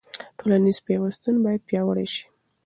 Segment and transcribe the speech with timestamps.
[0.37, 2.23] ټولنیز پیوستون باید پیاوړی سي.